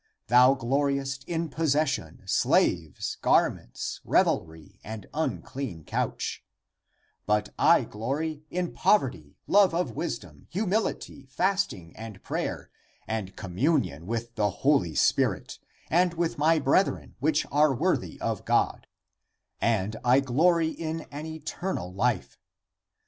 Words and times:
Thou 0.29 0.55
gloriest 0.55 1.23
in 1.25 1.47
possession, 1.47 2.23
slaves, 2.25 3.17
garments, 3.21 4.01
revelry, 4.03 4.79
and 4.83 5.05
unclean 5.13 5.83
couch; 5.83 6.43
but 7.27 7.49
I 7.59 7.83
glory 7.83 8.41
in 8.49 8.71
poverty, 8.73 9.37
love 9.45 9.75
of 9.75 9.91
wis 9.95 10.17
dom, 10.17 10.47
humility, 10.49 11.27
fasting, 11.27 11.95
and 11.95 12.23
prayer, 12.23 12.71
and 13.07 13.35
communion 13.35 14.07
with 14.07 14.33
the 14.33 14.49
Holy 14.49 14.95
Spirit 14.95 15.59
and 15.87 16.15
with 16.15 16.35
my 16.39 16.57
brethren, 16.57 17.13
which 17.19 17.45
are 17.51 17.71
worthy 17.75 18.19
of 18.21 18.43
God, 18.43 18.87
and 19.61 19.97
I 20.03 20.19
glory 20.19 20.69
in 20.69 21.01
an 21.11 21.27
eternal 21.27 21.93
life. 21.93 22.39